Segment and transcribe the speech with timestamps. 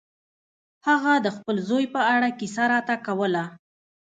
[0.87, 3.43] هغه د خپل زوی په اړه کیسه راته کوله.